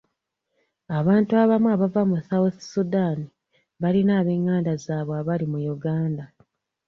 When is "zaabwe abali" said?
4.83-5.45